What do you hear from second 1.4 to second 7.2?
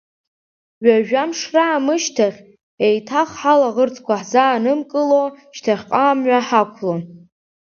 раамышьҭахь, еиҭах ҳалаӷырӡқәа ҳзаанымкыло шьҭахьҟа амҩа ҳақәлон.